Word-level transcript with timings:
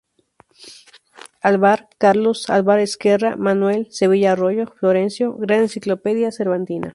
Alvar, 1.41 1.87
Carlos; 1.99 2.49
Alvar 2.49 2.79
Ezquerra, 2.79 3.35
Manuel; 3.37 3.85
Sevilla 3.91 4.31
Arroyo, 4.31 4.65
Florencio: 4.79 5.33
"Gran 5.37 5.59
enciclopedia 5.59 6.31
cervantina". 6.31 6.89